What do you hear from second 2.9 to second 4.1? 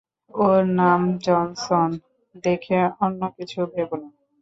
অন্যকিছু ভেবো না!